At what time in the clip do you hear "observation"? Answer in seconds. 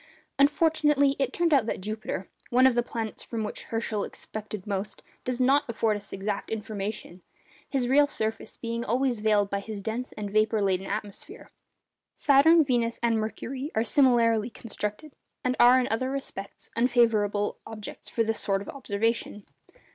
18.69-19.45